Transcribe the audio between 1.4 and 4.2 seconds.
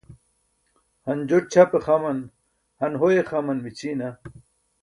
ćʰape xaman, han hoye xaman mićʰiina?